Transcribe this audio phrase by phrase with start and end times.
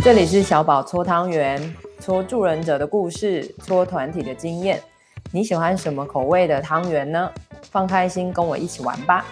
[0.00, 4.80] 这里是小宝搓汤圆，搓助人者的故事，搓团体的经验。
[5.32, 7.30] 你喜欢什么口味的汤圆呢？
[7.70, 9.26] 放开心，跟我一起玩吧！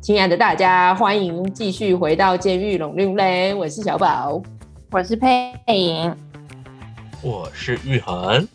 [0.00, 3.52] 亲爱的大家，欢迎继续回到监狱龙龙嘞！
[3.52, 4.40] 我是小宝，
[4.92, 6.16] 我是佩颖，
[7.22, 8.46] 我是玉涵。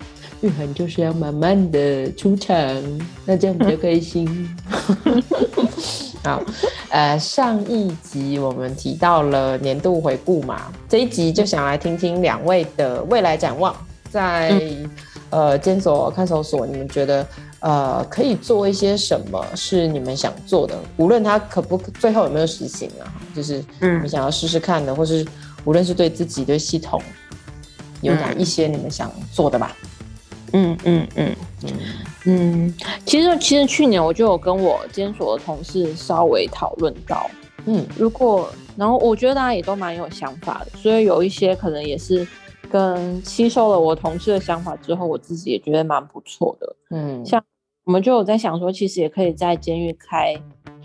[0.42, 2.58] 玉涵就是要慢慢的出场，
[3.26, 4.50] 那这样比较开心。
[6.24, 6.44] 好，
[6.90, 13.76] 呃，上一集我们提到了年度回顾嘛，这一集就想来听听两位的未来展望，
[14.10, 14.90] 在、嗯、
[15.30, 17.28] 呃监所看守所，你们觉得
[17.60, 20.76] 呃可以做一些什么是你们想做的？
[20.98, 25.24] 无论它可不最后有没有实行啊，就是嗯，你想要试试看的，或是
[25.64, 27.00] 无论是对自己对系统
[28.06, 29.76] 有哪一些你们想做的吧。
[30.54, 31.36] 嗯嗯嗯。
[31.64, 31.72] 嗯。
[32.28, 32.74] 嗯，
[33.06, 37.30] 其实其实去年我就有跟我监所的同事稍微讨论到，
[37.66, 42.28] 嗯，如果然后我觉得大家也都蛮有想法的，所以有一些可能也是
[42.68, 47.44] 跟吸收了我同事的想法之后，我自己也觉得蛮不错的，嗯，像
[47.84, 50.36] 我们就有在想说，其实也可以在监狱开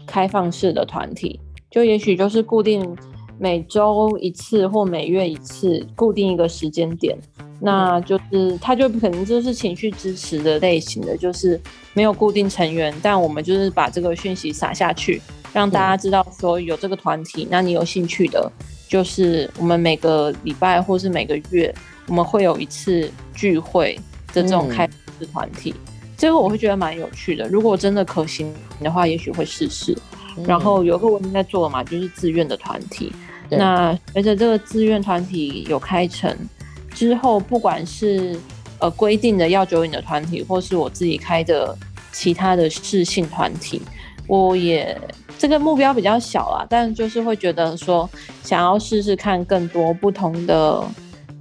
[0.06, 2.94] 开放式的团体，就也许就是固定
[3.42, 7.16] 每周一次或每月一次，固定一个时间点。
[7.58, 11.58] 那就是他就可能就是情绪支持的类型的，就是
[11.94, 15.22] 没有固定成员，但我们就是把这个讯息撒下去，
[15.55, 17.48] 让大家知道说有这个团体。
[17.50, 18.52] 那你有兴趣的，
[18.86, 21.75] 就是我们每个礼拜或是每个月，
[22.08, 23.98] 我们会有一次聚会
[24.34, 25.75] 的这种开放式团体。
[26.14, 27.48] 这个我会觉得蛮有趣的。
[27.48, 29.97] 如果真的可行的话，也许会试试。
[30.47, 33.10] 然后有个我们在做的嘛，就是自愿的团体。
[33.50, 36.34] 那而且这个志愿团体有开成。
[36.92, 38.36] 之后，不管是
[38.80, 41.76] 呃规定的要酒瘾的团体，或是我自己开的
[42.12, 43.80] 其他的试性团体，
[44.26, 45.00] 我也
[45.38, 48.10] 这个目标比较小啊，但就是会觉得说
[48.42, 50.84] 想要试试看更多不同的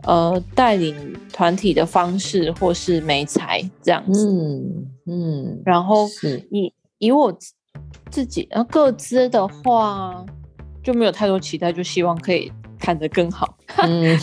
[0.03, 0.95] 呃带领
[1.33, 4.29] 团体的方式，或是媒材这样子。
[4.29, 5.61] 嗯嗯。
[5.65, 6.07] 然后
[6.51, 7.35] 以以我
[8.11, 10.23] 自己呃各自的话，
[10.83, 12.51] 就没有太多期待，就希望可以。
[12.81, 14.17] 看得更好，嗯，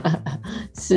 [0.74, 0.94] 是，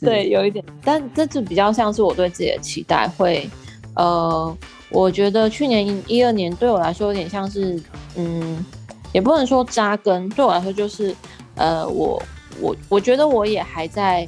[0.00, 3.46] 对，有一点，但这就比较像是我对自己的期待会，
[3.94, 4.56] 呃，
[4.88, 7.78] 我觉得去年一二年对我来说有点像是，
[8.16, 8.64] 嗯，
[9.12, 11.14] 也不能说扎根，对我来说就是，
[11.56, 12.20] 呃，我
[12.58, 14.26] 我我觉得我也还在，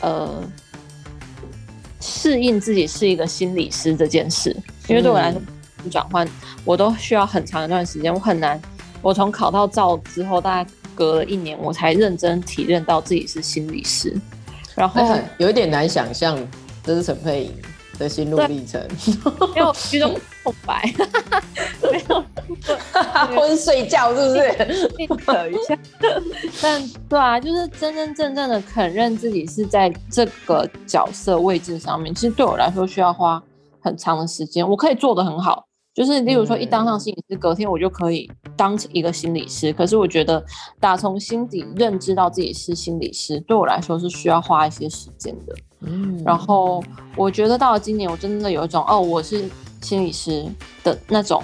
[0.00, 0.42] 呃，
[2.00, 4.50] 适应自己是一个心理师这件事，
[4.88, 5.40] 因为对我来说
[5.88, 6.28] 转换
[6.64, 8.60] 我都需要很长一段时间，我很难，
[9.02, 10.70] 我从考到照之后大概。
[10.94, 14.14] 隔了一年，我才认真体认到自己是心理师，
[14.74, 16.38] 然后、欸、有一点难想象，
[16.84, 17.52] 这是陈佩颖
[17.98, 18.78] 的心路历程，
[19.54, 20.14] 没有其中
[20.44, 20.82] 空白，
[21.90, 22.22] 没有
[23.34, 25.16] 昏睡觉，是不是？
[25.24, 25.78] 等一下，
[26.60, 33.42] 但对啊，就是真真正正的肯认自己是在这个角色位置上面，其实对我来说需要花
[33.80, 35.64] 很长的时间，我可以做得很好。
[35.94, 39.70] 就是，例如说，一当上心理师，隔天我就可以当一个心理师。
[39.74, 40.42] 可是我觉得，
[40.80, 45.54] 打从心底认知到自己是心理师，对我来说是需要花一些时间的。
[45.80, 46.82] 嗯，然后
[47.14, 49.44] 我觉得到了今年，我真的有一种哦，我是
[49.82, 50.46] 心理师
[50.82, 51.42] 的那种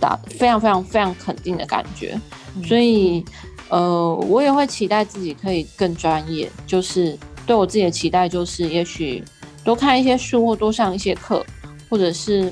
[0.00, 2.18] 打非常非常非常肯定的感觉。
[2.66, 3.22] 所以，
[3.68, 6.50] 呃，我也会期待自己可以更专业。
[6.66, 9.22] 就是对我自己的期待，就是也许
[9.62, 11.44] 多看一些书，或多上一些课，
[11.90, 12.50] 或者是。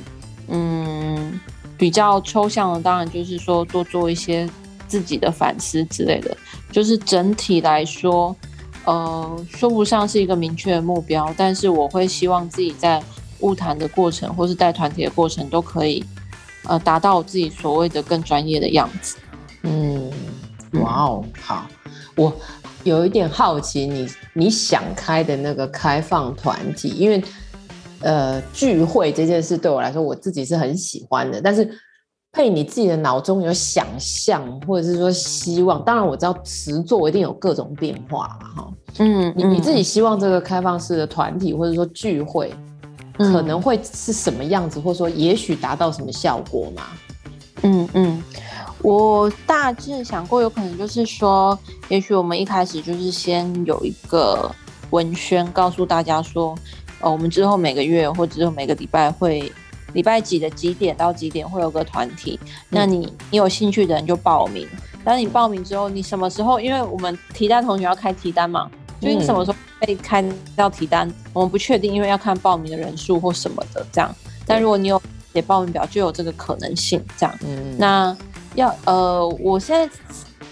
[0.55, 1.41] 嗯，
[1.79, 4.47] 比较抽象的，当然就是说多做一些
[4.87, 6.37] 自己的反思之类的。
[6.71, 8.37] 就是整体来说，
[8.85, 13.03] 呃，说不上是一个明确的目标，但是我会希望自己在
[13.41, 16.05] 物谈的过程，或是带团体的过程，都可以
[16.65, 19.17] 呃达到我自己所谓的更专业的样子。
[19.63, 20.11] 嗯，
[20.73, 21.67] 哇哦，好，
[22.15, 22.31] 我
[22.85, 27.25] 有一点好奇，你你想开的那个开放团体，因为。
[28.03, 31.41] 呃，聚会这件事对我来说，我自己是很喜欢的。
[31.41, 31.69] 但是，
[32.33, 38.27] 配你自己的脑中有想象，或者是说希望，当然我知道词作一定有各种变化
[38.57, 38.69] 哈。
[38.99, 42.53] 嗯，你你自己希望这个开放式的团体或者说聚会，
[43.17, 46.83] 可能会是什么样子，或者说也许达到什么效果吗？
[47.63, 48.23] 嗯嗯，
[48.83, 51.57] 我大致想过，有可能就是说，
[51.89, 54.51] 也许我们一开始就是先有一个
[54.91, 56.57] 文宣，告诉大家说。
[57.03, 59.53] 哦，我们之后每个月或者之后每个礼拜会，
[59.93, 62.41] 礼拜几的几点到几点会有个团体，
[62.71, 64.67] 那你你有兴趣的人就报名。
[65.05, 66.61] 当你报名之后，你什么时候？
[66.61, 68.71] 因为我们提单同学要开提单嘛，
[69.01, 74.15] 就是你什么时候被开到提单，嗯、我们不确定，因为要看报名的人数或什么的这样。
[74.47, 75.03] 但如果你有
[75.35, 77.39] 写报名表，就有这个可能性这样。
[77.45, 78.17] 嗯，那
[78.55, 79.93] 要呃，我现在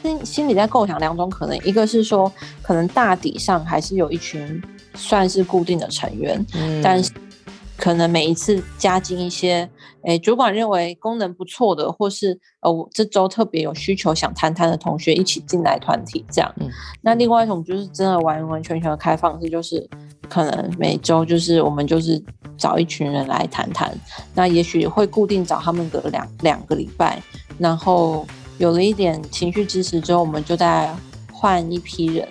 [0.02, 2.30] 心心里在构想两种可能，一个是说
[2.60, 4.60] 可能大抵上还是有一群
[4.94, 7.10] 算是固定的成员，嗯、但是。
[7.76, 9.66] 可能每一次加进一些，
[10.02, 16.54] 诶，主管认为功能不错的，或是呃，我这周特别有需求想谈谈的同学一起进来团体这样。
[16.58, 16.68] 嗯，
[17.00, 19.88] 那另外一种就是真的完完全全的开放式，就是
[20.28, 22.22] 可能每周就是我们就是
[22.58, 23.90] 找一群人来谈谈，
[24.34, 27.18] 那也许会固定找他们隔两两个礼拜，
[27.56, 28.26] 然后
[28.58, 30.94] 有了一点情绪支持之后，我们就再
[31.32, 32.28] 换一批人，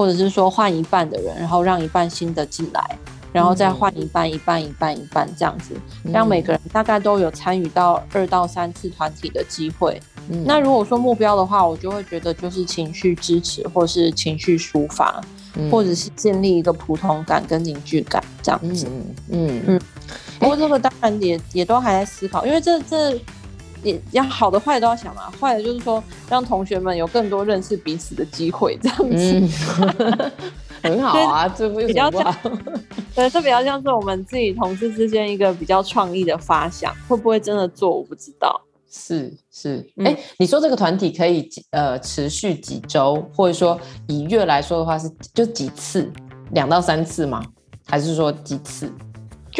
[0.00, 2.98] 或者是说换一半的人，然后让一半新的进来。
[3.32, 10.00] 然后再换一半，一半，一半，一半这样子，让每个人大概都有参与到二到三次团体的机会。
[10.30, 15.20] 嗯、那如果说目标的话，我就会觉得就是情绪支持，或是情绪抒发，
[15.54, 18.88] 嗯、或者是建立一个普通感跟凝聚感这样子。
[18.88, 19.80] 嗯嗯嗯。
[20.40, 23.12] 不过这个当然也也都还在思考，因为这这
[23.82, 25.30] 也要好的坏的都要想嘛。
[25.40, 29.40] 坏的就是说让同学们有更多认识彼此的机会，这样子。
[29.98, 30.32] 嗯
[30.82, 32.34] 很好啊，这比较像，
[33.14, 38.58] 对，这比较像是我们自己同事之间一个比较创意的发想，会不会真的做我不知道。
[38.90, 46.10] 是是，哎、你说这个团体可以呃持续几周，或者说以月来说的话是就几次，
[46.52, 47.44] 两到三次吗？
[47.84, 48.90] 还是说几次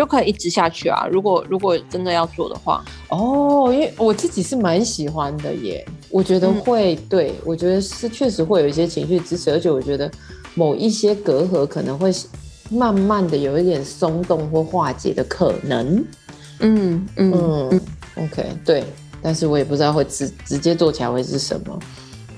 [0.00, 1.06] 就可以一直下去啊？
[1.12, 10.10] 如果如果真的要做的话，哦，因为我自己是蛮喜欢的耶，我觉得会，嗯、对我觉得是确实会有一些情绪支持，而且我觉得。
[10.56, 12.10] 某一些隔阂可能会
[12.70, 16.04] 慢慢的有一点松动或化解的可能，
[16.58, 17.32] 嗯嗯
[17.70, 17.80] 嗯
[18.16, 18.82] ，OK，对，
[19.22, 21.78] 但是我也不知道会直直接做起来会是什么。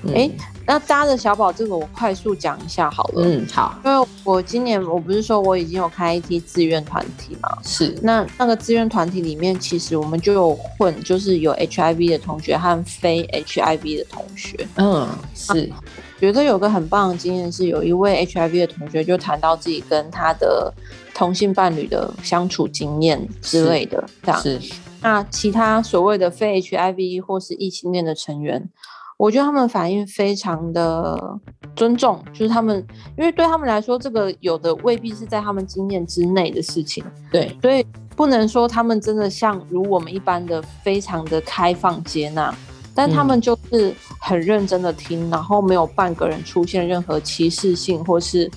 [0.09, 0.31] 哎、欸，
[0.65, 3.23] 那搭着小宝这个我快速讲一下好了。
[3.25, 14.67] 嗯，好，因为我今年我不是说我已经有开一批志愿团体嘛，是，那那个志愿团体里面其实我们就有混，就是有 HIV 的同学和非 HIV 的同学。
[14.75, 15.69] 嗯，是。
[15.71, 15.83] 啊
[16.19, 20.73] 觉得有个很棒的经验是，有一位 HIV 的同学就谈到自己跟他的
[21.13, 24.41] 同性伴侣的相处经验之类的，这样。
[24.41, 24.57] 是。
[25.01, 28.69] 那其他所谓的非 HIV 或是异性恋的成员，
[29.17, 31.39] 我觉得他们反应非常的
[31.75, 32.85] 尊重，就是他们，
[33.17, 37.03] 因为对他们来说，这个有的未必是在他们经验之内的事情。
[37.31, 42.53] 对，所以不能说他们真的像如我们一般的非常的开放接纳。
[42.95, 48.47] 但他们就是很认真的听，嗯、然后没有半个人出现任何歧视性或是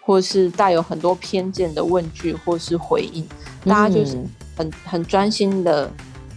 [0.00, 3.22] 或是带有很多偏见的问句或是回应，
[3.64, 4.16] 嗯、大家就是
[4.56, 5.92] 很很专心的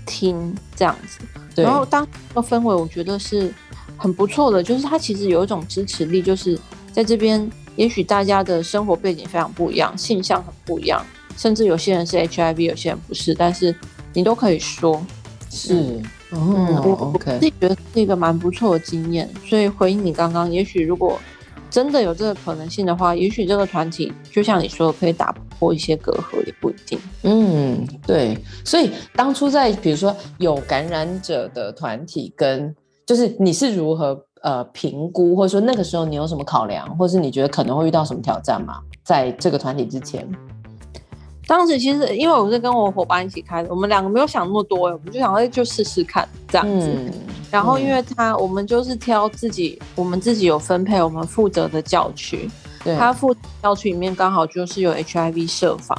[0.10, 1.62] 听这样子。
[1.62, 3.54] 然后当个氛围，我觉得是
[3.96, 6.60] 很不错的，就是它其实有一种支持力，就是
[6.92, 11.06] 在这边，也许大家的生活背景非常不一样，性向很不一样，
[11.38, 13.76] 甚至有些人是 HIV，有些人不是，但是
[14.14, 15.00] 你都可以说
[15.50, 15.74] 是。
[15.74, 21.20] 嗯嗯，我自己觉得是一个蛮不错的经验，所以回应你刚刚，也许如果
[21.72, 27.00] 真的有这个可能性的话，也许这个团体就像你说的，可以打破一些隔阂，也不一定。
[27.24, 32.74] 嗯，对，所以当初在比如说有感染者的团体跟，
[33.06, 38.80] 就是你是如何呃评估，或者说那个时候你有什么考量，或是你觉得可能会遇到什么挑战吗？
[39.04, 40.28] 在这个团体之前？
[41.48, 46.88] 当时其实因为我是跟我伙伴一起开的，我们两个没有想那么多，我们就想说就试试看这样子。
[46.96, 47.12] 嗯、
[47.50, 52.48] 然后因为他，我们就是挑自己，我们自己有分配我们负责的教区。
[52.84, 55.98] 对，他负责教区里面刚好就是有 HIV 设防。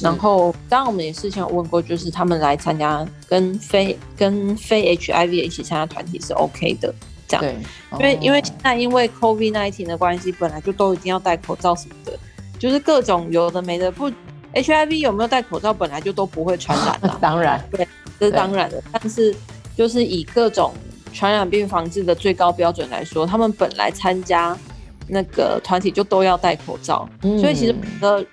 [0.00, 6.92] 然后当然我们也事先有问过，就是他们来参加跟非跟非 HIV 一起参加团体是 OK 的
[7.28, 7.44] 这样。
[7.44, 7.56] 对，
[7.92, 12.18] 因为、哦、因为现在因为 COVID-19 的关系，本来就都一定要戴口罩什么的，
[12.58, 14.10] 就是各种有的没的不。
[14.54, 17.16] HIV 有没有戴口罩，本来就都不会传染了。
[17.20, 17.86] 当然，对，
[18.18, 18.82] 这是当然的。
[18.90, 19.36] 但是，
[19.76, 20.72] 就是以各种
[21.12, 24.56] 传染病防治的最高标准来说，他们本来参加
[25.08, 27.08] 那个团体就都要戴口罩。
[27.22, 28.24] 嗯、所以，其实呃，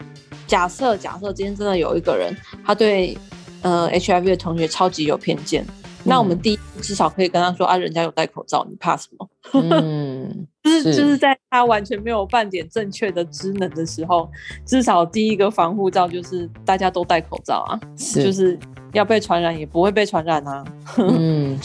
[0.48, 3.18] 假设假设今天真的有一个人，他对
[3.62, 5.66] 呃 HIV 的同学超级有偏见。
[6.06, 9.30] 那我们第一至少可以跟他说啊，人家有戴口罩，你怕什么？
[9.54, 14.30] 嗯， 就是就是在他完全没有半点正确的知能的时候，
[14.66, 18.60] 至少第一个防护罩就是大家都戴口罩啊，是就是
[18.92, 20.66] 要被传染也不会被传染啊。
[21.00, 21.58] 嗯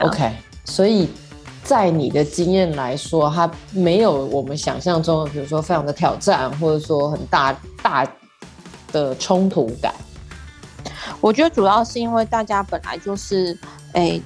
[0.00, 0.32] ，OK，
[0.64, 1.06] 所以
[1.64, 8.06] 在你的经验来说，它没有我们想象中的，比如说非常的挑战，或者说很大大
[8.92, 9.92] 的冲突感。
[11.20, 13.58] 我觉得主要是因为大家本来就是，
[13.94, 14.22] 哎、欸，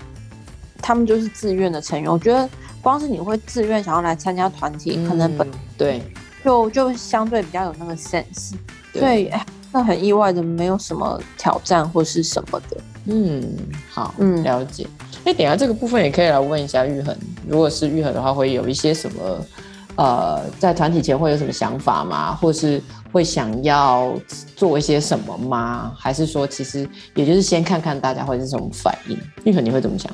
[0.82, 2.10] 他们就是自愿的成员。
[2.10, 2.48] 我觉得
[2.82, 6.02] 光是你会自愿想要来参加团体，嗯、可能本对
[6.44, 8.54] 就就相对比较有那个 sense，
[8.92, 12.76] 所以哎，那很意外的没有什么挑战或是什么的。
[13.06, 13.56] 嗯，
[13.90, 14.86] 好，嗯，了解。
[15.24, 19.44] 哎，等下这个部分也可以来问一下玉恒，如果是玉恒的话，会有一些什么？
[19.96, 22.32] 呃，在团体前会有什么想法吗？
[22.32, 24.14] 或是会想要
[24.54, 25.92] 做一些什么吗？
[25.98, 29.18] 还是说，其实也就是先看看大家会是什么反应？
[29.44, 30.12] 玉恒，你会怎么想？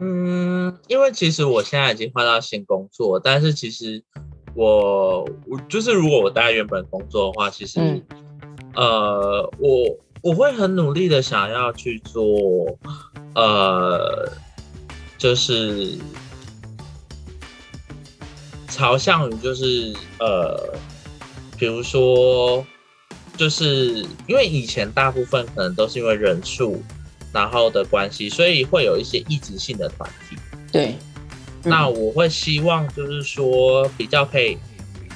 [0.00, 4.02] 嗯，因为其实我现在已经换到新工作，但是其实
[4.56, 8.02] 我我就是如果我待原本工作的话，其实、嗯、
[8.74, 12.24] 呃，我我会很努力的想要去做，
[13.34, 14.28] 呃，
[15.16, 15.98] 就是。
[18.68, 20.74] 朝向于就是呃，
[21.58, 22.62] 比如说，
[23.34, 26.82] 就是因为以前大部分可能都是因为人数
[27.32, 30.36] 然后的关系，所以会有一些异质性的团体。
[30.70, 31.15] 对，嗯、
[31.66, 34.56] 那我会希望就是说比较可以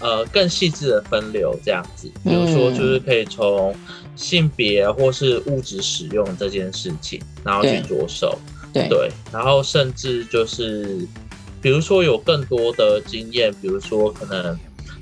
[0.00, 3.75] 呃更细致的分流这样子，比如说就是可以从
[4.16, 8.38] 性别或是物质使用这件事情，然后去着手。
[8.73, 11.07] 对，对，然后甚至就是。
[11.62, 14.59] 比如说有更多的经验，比如说可能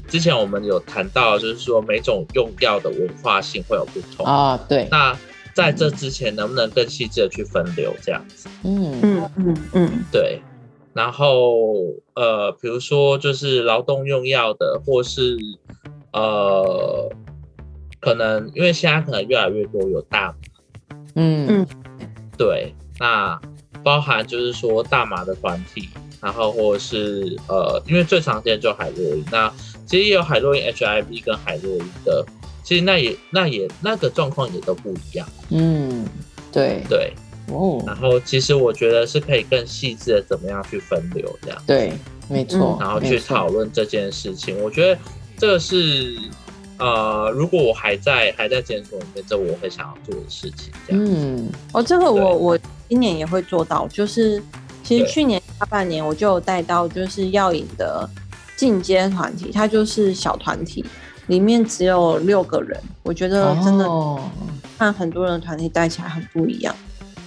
[0.08, 4.58] 之前我们有谈到，就是说每种用药的文化性会有不同啊。
[4.68, 5.16] 对，那
[5.54, 8.48] 在这之前能不能更细致的去分流这样子？
[8.64, 10.42] 嗯嗯嗯嗯，对。
[10.92, 11.74] 然后
[12.14, 15.36] 呃，比如说就是劳动用药的，或是
[16.12, 17.10] 呃，
[18.00, 20.34] 可能因为现在可能越来越多有大麻，
[21.14, 21.66] 嗯嗯，
[22.36, 22.74] 对。
[22.98, 23.40] 那
[23.84, 25.88] 包含就是说大麻的团体。
[26.20, 29.48] 然后或者是呃，因为最常见就海洛因，那
[29.86, 32.26] 其实也有海洛因 HIV 跟海洛因的，
[32.64, 35.28] 其实那也那也那个状况也都不一样。
[35.50, 36.04] 嗯，
[36.50, 37.12] 对对
[37.50, 37.82] 哦。
[37.86, 41.62] 然后其实我觉得是可以更细致的怎么样去分流这样。
[41.66, 41.92] 对，
[42.28, 42.76] 没错。
[42.80, 45.00] 然后去讨论这件事情，我觉得
[45.36, 46.16] 这个是
[46.78, 50.72] 呃，如果我还在还在检索里面，这我会想要做的事情。
[50.86, 51.04] 这样。
[51.04, 54.42] 嗯，哦，这个我我今年也会做到，就是。
[54.84, 58.08] 其实去年下半年我就有带到，就是药瘾的
[58.56, 60.82] 进阶团体，它就是小团体，
[61.26, 62.80] 里面只有六个人。
[63.02, 63.86] 我觉得真的
[64.78, 66.74] 看很多人的团体带起来很不一样。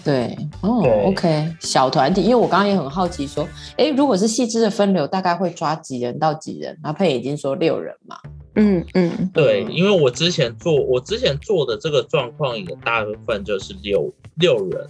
[0.03, 6.77] 对，哦，OK，小团体，因为我刚刚也很好奇，说，哎，如果是细致的分流，大概会抓几人到几人？
[6.81, 8.17] 阿佩已经说六人嘛。
[8.55, 14.87] 嗯嗯，对，因为我之前做，我之前做的这个状况也大部分就是六六人。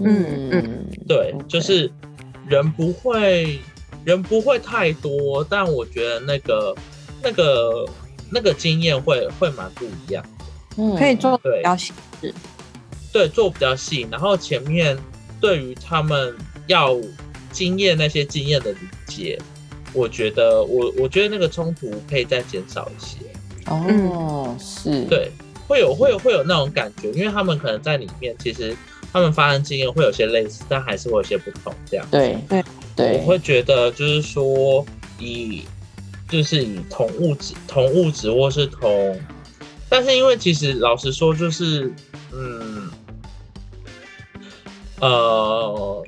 [0.00, 1.90] 嗯嗯，对，就是
[2.48, 3.60] 人不会
[4.04, 6.74] 人不会太多，但我觉得那个
[7.22, 7.86] 那个
[8.30, 10.44] 那个经验会会蛮不一样的。
[10.82, 12.34] 嗯，可以做比较细致，
[13.12, 14.06] 对，做比较细。
[14.10, 14.96] 然后前面
[15.40, 16.34] 对于他们
[16.66, 16.96] 要
[17.50, 19.38] 经验那些经验的理解，
[19.92, 23.18] 我觉得我我觉得那个冲突可以再减少一些。
[23.66, 25.30] 哦，是，对，
[25.66, 28.76] 会有会有会有那种感觉，因为他们可能在里面其实。
[29.10, 31.72] 他们发生经验会有些类似，但还是会有些不同。
[31.90, 32.62] 这样对对
[32.94, 34.84] 对，我会觉得就是说
[35.18, 35.62] 以
[36.28, 39.18] 就是以同物质、同物质或是同，
[39.88, 41.92] 但是因为其实老实说，就是
[42.32, 42.88] 嗯
[45.00, 46.04] 呃，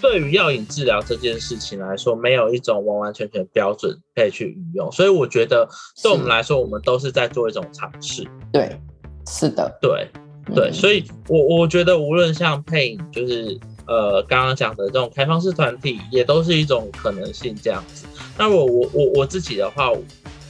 [0.00, 5.68] 对于药引治疗这件事情来说，没有一种完完全全标准可以去运用，所以我觉得
[6.02, 8.26] 对我们来说，我们都是在做一种尝试。
[8.52, 8.80] 对，
[9.26, 10.08] 是的，对。
[10.52, 18.04] 对，所以我我觉得无论像配影，就是呃刚刚讲的这种开放式团体，也都是一种可能性这样子。
[18.36, 19.92] 那我我我我自己的话，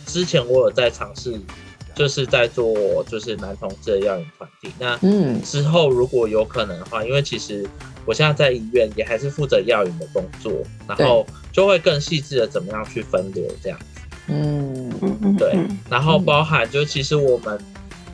[0.06, 1.38] 之前我有在尝试，
[1.94, 4.70] 就是在做就是男同志的药引团体。
[4.78, 7.68] 那嗯，之后如果有可能的话，因为其实
[8.04, 10.52] 我现在在医院也还是负责药引的工作，
[10.86, 14.00] 然后就会更细致的怎么样去分流这样子。
[14.28, 15.54] 嗯嗯对，
[15.88, 17.58] 然后包含就其实我们。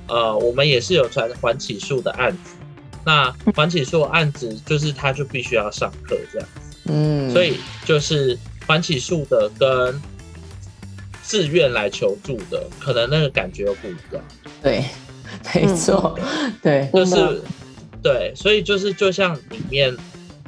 [0.08, 2.54] 呃，我们也是有传缓起诉的案子，
[3.04, 10.00] 那缓起诉案子就是他就必须要上课这样子，嗯，所以就是缓起诉的跟
[11.26, 14.22] 自愿来求助的，可能那个感觉又不一样。
[14.62, 14.84] 对，
[15.54, 17.42] 没错，嗯、对，就是
[18.02, 19.94] 对，所以就是就像里面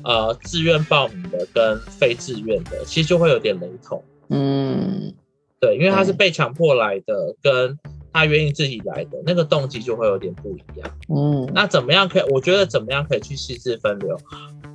[0.04, 4.02] 呃自愿报名的跟非自愿的，其实就会有点雷同。
[4.28, 5.12] 嗯，
[5.60, 7.78] 对，因为他是被强迫来的，跟。
[8.10, 10.90] 他愿意自己来的那个动机就会有点不一样。
[11.08, 12.22] 嗯，那怎么样可以？
[12.30, 14.18] 我觉得怎么样可以去细致分流？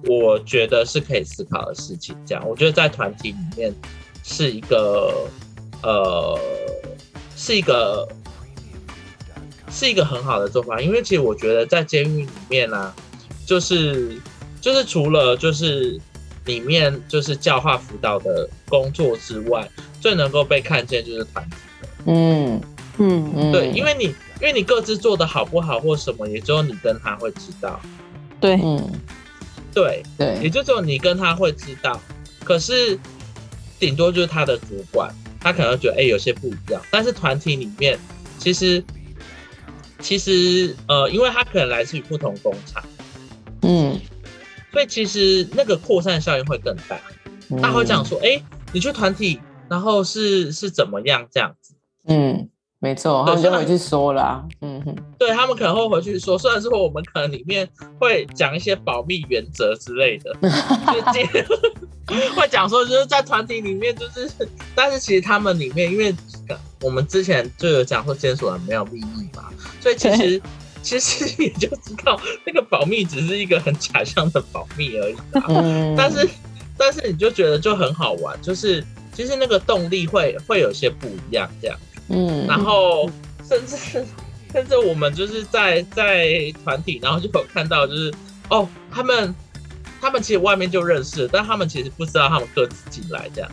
[0.07, 2.15] 我觉得是可以思考的事情。
[2.25, 3.73] 这样，我觉得在团体里面
[4.23, 5.27] 是一个
[5.83, 6.39] 呃，
[7.35, 8.07] 是一个
[9.69, 10.81] 是一个很好的做法。
[10.81, 12.95] 因为其实我觉得在监狱里面呢、啊，
[13.45, 14.17] 就是
[14.61, 15.99] 就是除了就是
[16.45, 19.69] 里面就是教化辅导的工作之外，
[20.01, 21.55] 最能够被看见就是团体。
[22.05, 22.61] 嗯
[22.97, 27.79] 嗯，对，因为你因为你各自做的好不好或什么，也只有你跟他会知道。
[28.39, 28.91] 对，嗯，
[29.73, 31.99] 对对，也就只有你跟他会知道。
[32.43, 32.99] 可是
[33.79, 35.09] 顶多就是他的主管，
[35.43, 36.81] 他可能觉得哎、欸、有些不一样。
[36.89, 37.99] 但是团体里面
[38.39, 38.83] 其实
[39.99, 42.83] 其实呃，因为他可能来自于不同工厂，
[43.61, 43.99] 嗯，
[44.71, 46.99] 所以其实那个扩散效应会更大。
[47.61, 51.75] 他会讲说，哎、欸，你去团体，然后是是怎么样这样子？
[52.07, 57.69] 嗯，没错，他们就回去说了、啊，嗯哼，对他们可能会回去说，虽然说我们可能里面
[57.99, 60.35] 会讲一些保密原则之类的，
[62.35, 64.29] 会讲说就是在团体里面就是，
[64.75, 66.13] 但是其实他们里面，因为
[66.81, 70.41] 我们之前就有讲说监所人没有秘密嘛，所以其实
[70.83, 76.27] 其实也就知道那个保密只是一个很假象的保密而已、啊嗯，但是
[76.77, 78.83] 但是你就觉得就很好玩，就是
[79.13, 81.79] 其实那个动力会会有些不一样这样。
[82.09, 83.09] 嗯，然后
[83.47, 83.77] 甚至
[84.51, 86.27] 甚至我们就是在在
[86.65, 88.13] 团体，然后就有看到就是
[88.49, 89.33] 哦，他们
[90.03, 93.49] 他们其实外面就认识，但他们其实不知道他们各自进来这样。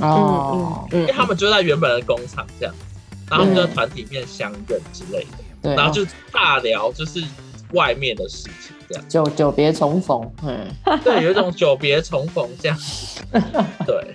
[0.00, 2.74] 哦，因为他们就在原本的工厂这样，
[3.30, 7.22] 然后就在团体面相认之类的，对，然后就大聊就是
[7.72, 10.66] 外面的事情这样，久久别重逢，嗯，
[11.04, 12.76] 对，有一种久别重逢这样，
[13.86, 14.14] 对，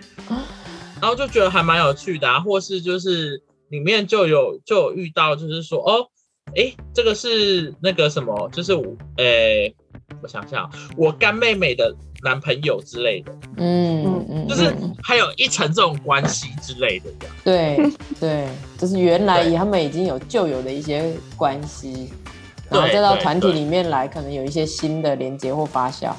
[1.00, 3.42] 然后就觉得还蛮有趣的啊，或是就是。
[3.70, 6.08] 里面就有就有遇到，就是说哦，
[6.56, 9.70] 哎，这个是那个什么，就是我，哎，
[10.22, 14.74] 我想想，我干妹妹的男朋友之类的，嗯嗯，就是
[15.04, 17.12] 还有一层这种关系之类的，
[17.44, 17.78] 对
[18.20, 18.48] 对，
[18.78, 22.12] 就是原来他们已经有旧有的一些关系，
[22.70, 26.14] 然后再到团体里面来，可能有一些新的连接或发酵。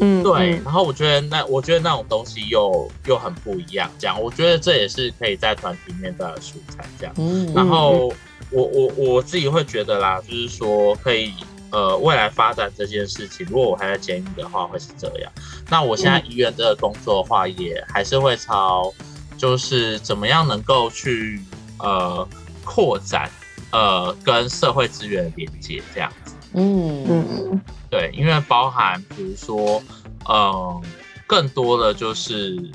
[0.00, 7.12] 嗯，对，然后我觉得那我觉得那种东西又又很不一样，这样我觉得这也是可以在团体里面的素材，这样。
[7.18, 8.12] 嗯，然后
[8.50, 11.34] 我我我自己会觉得啦，就是说可以
[11.70, 15.32] 呃未来发展这件事情，如果我还在监狱的话，会是这样。
[15.68, 18.92] 那我现在医院的工作的话，也还是会朝
[19.36, 21.40] 就是怎么样能够去
[21.78, 22.26] 呃
[22.64, 23.30] 扩展
[23.70, 26.34] 呃跟社会资源连接这样子。
[26.54, 27.60] 嗯嗯。
[27.90, 29.82] 对，因为包含比如说，
[30.28, 30.82] 嗯、
[31.26, 32.70] 更多的就是，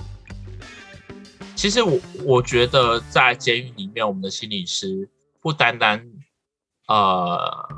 [1.56, 5.08] 其实我我觉得在监狱里面，我们的心理师
[5.40, 6.04] 不单单，
[6.88, 7.70] 呃，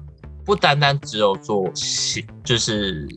[0.46, 3.08] 不单单只有做心，就是，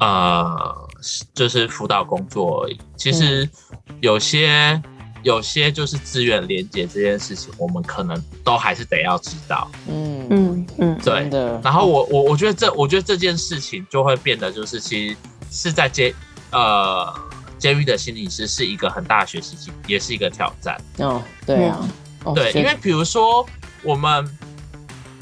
[0.00, 0.88] 呃，
[1.34, 2.78] 就是辅导工作而已。
[2.96, 3.48] 其实
[4.00, 4.48] 有些。
[4.48, 4.84] 嗯
[5.24, 9.70] 有些就是资源连接这件事情，我们可能都还是得要知道。
[9.88, 11.58] 嗯嗯嗯，对的。
[11.64, 15.16] 然后我我我觉得这我觉得这件事情就会变得就是其实
[15.50, 16.12] 是在监
[16.50, 17.10] 呃
[17.56, 20.78] 监狱的心理师是一个很大的学习机，也是一个挑战。
[20.98, 21.88] 哦，对啊，
[22.34, 23.46] 对，因为比如说
[23.82, 24.28] 我们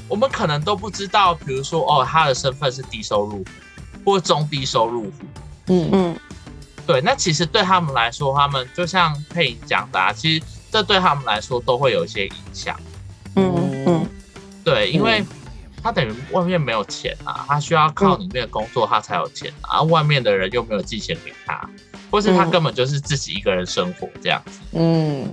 [0.09, 3.45] 我们可能都不知道，比如说哦，他的身份是低收入户
[4.05, 5.13] 或中低收入户。
[5.69, 6.17] 嗯嗯。
[6.85, 12.79] 对，那其实对他们来说，他们就像佩颖讲的啊，其实这对他们来说都会有一些影响。
[13.37, 14.07] 嗯嗯，
[14.65, 15.25] 对，因为
[15.81, 21.71] 他等于外面没有钱啊，他需要靠里面的工作，他才有钱啊，啊外面的人又没有寄钱给他，
[22.11, 24.59] 或是他根本就是自己一个人生活这样子。
[24.73, 25.33] 嗯，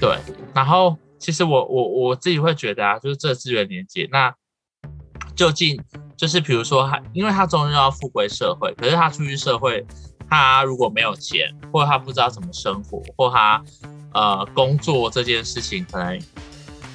[0.00, 0.18] 对。
[0.52, 4.34] 然后其实我我我自己会觉得啊，就是这资源连接，那
[5.36, 5.80] 究竟
[6.16, 9.86] 就是比如说他，因为他终于要复归社会，可是他出去社会。
[10.32, 13.60] 他如果没有钱，或者他不知道怎么生活，或他
[14.12, 16.22] 呃工作这件事情可能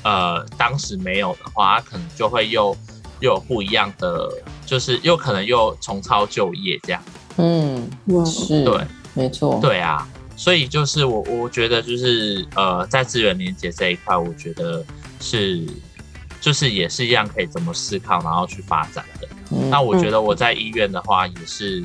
[0.04, 2.74] 呃当时没有的话，他可能就会又
[3.20, 4.32] 又有不一样的，
[4.66, 7.04] 就是又可能又重操旧业这样。
[7.36, 7.86] 嗯，
[8.26, 10.08] 是，对，没错，对啊，
[10.46, 14.86] 所以就是我我觉得就是呃在资源连接这一块，我觉得
[15.20, 15.66] 是
[16.40, 19.28] 就是也是一样可以怎么思考，然后去发展的。
[19.52, 21.84] 嗯、那我觉得我在医院的话也是。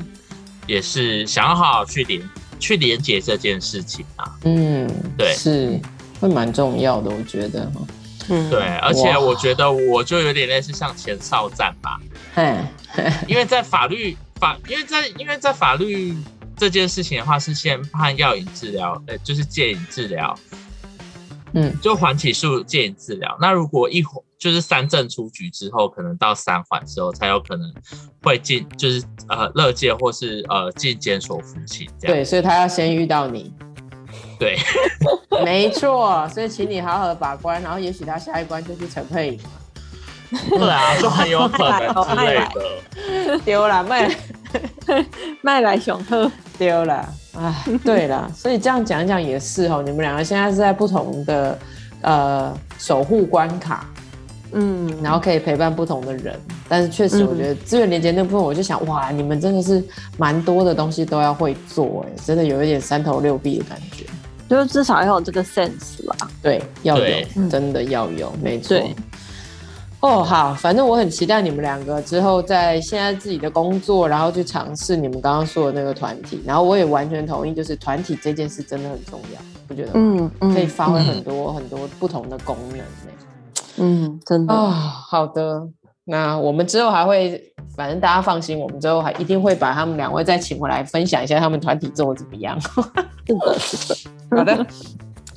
[0.67, 2.21] 也是想要好好去连
[2.59, 5.77] 去连接这件事情啊，嗯，对，是
[6.19, 7.69] 会蛮重要的，我觉得，
[8.29, 11.99] 嗯，对，而且我觉得我就有点类似像前哨站吧，
[12.35, 12.63] 嗯，
[13.27, 16.15] 因为在法律法，因为在因为在法律
[16.61, 20.37] 这件事情的话，是先判药引治疗，呃，就是戒瘾治疗，
[21.53, 24.21] 嗯，就缓起诉戒瘾治疗，那如果一会。
[24.37, 27.73] 就是三证出局之后，可能到三缓之后才有可能
[28.23, 32.17] 会进，就是呃乐戒或是呃进监所服刑这样。
[32.17, 33.53] 对，所以他要先遇到你。
[34.39, 34.57] 对，
[35.45, 39.39] 没错，所以请你好好的把关，然后也许他下一关就是陈佩颖。
[40.49, 43.37] 对啊，就很有可能之类的。
[43.45, 44.09] 丢了，卖
[45.43, 51.57] 麦来雄鹤丢了，哎，对了， 所以这样讲一讲也是哦，你们两个现在是在不同的
[52.01, 53.89] 呃守护关卡，
[54.51, 59.83] 嗯，然后可以陪伴不同的人，但是确实我觉得资源连接那部分，我就想、嗯、哇，你们真的是
[60.19, 64.05] 蛮多的东西都要会做，哎，真的有一点三头六臂的感觉，
[64.47, 68.77] 就是至少要有这个 sense 吧，对，要有，真的要有，没错。
[70.01, 82.79] 哦，好，反正我很期待你们两个之后在现在自己的工作，然后去尝试你们刚刚说的那个团体，然后我也完全同意，就是团体这件事真的很重要，我觉得，嗯，可以发挥很多、嗯、很多不同的功能，
[83.77, 85.67] 嗯，真的，哦，好的，
[86.05, 87.39] 那我们之后还会，
[87.75, 94.65] 反正大家放心，我们之后还一定会把他们两位再请回来分享一下他们团体做的怎么样，是的，是的，好的。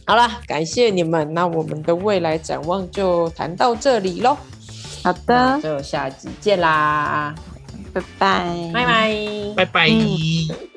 [0.07, 4.37] 好了，感谢你们，那我们的未来展望就谈到这里喽。
[5.05, 7.35] 好的，就下集见啦，
[7.93, 9.17] 拜拜，拜拜，
[9.57, 10.74] 拜拜。